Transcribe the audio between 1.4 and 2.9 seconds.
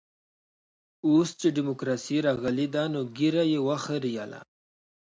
ډيموکراسي راغلې ده